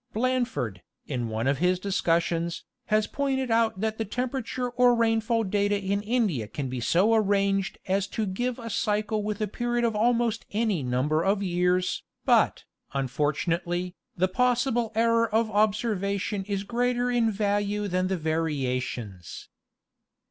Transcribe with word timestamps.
Blanford, 0.15 0.81
in 1.05 1.29
one 1.29 1.45
of 1.45 1.59
his 1.59 1.79
discussions, 1.79 2.63
has 2.87 3.05
pointed 3.05 3.51
out 3.51 3.81
that 3.81 3.99
the 3.99 4.03
temperature 4.03 4.71
or 4.71 4.95
rainfall 4.95 5.43
data 5.43 5.79
in 5.79 6.01
India 6.01 6.47
can 6.47 6.69
be 6.69 6.79
so 6.79 7.13
arranged 7.13 7.77
as 7.87 8.07
to 8.07 8.25
give 8.25 8.57
a 8.57 8.71
cycle 8.71 9.21
with 9.21 9.39
a 9.41 9.47
period 9.47 9.85
of 9.85 9.95
almost 9.95 10.43
any 10.49 10.81
num 10.81 11.07
ber 11.07 11.23
of 11.23 11.43
years, 11.43 12.01
but, 12.25 12.63
unfortunately, 12.93 13.93
the 14.17 14.27
possible 14.27 14.91
error 14.95 15.29
of 15.31 15.51
observation 15.51 16.45
is 16.45 16.63
greater 16.63 17.11
in 17.11 17.29
value 17.29 17.87
than 17.87 18.07
the 18.07 18.17
variations. 18.17 19.49